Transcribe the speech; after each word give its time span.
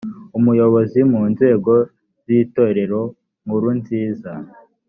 umuyobozi 0.37 0.99
mu 1.11 1.21
nzego 1.31 1.73
z 2.23 2.25
itorero 2.41 3.01
inkuru 3.41 3.69
nziza 3.79 4.31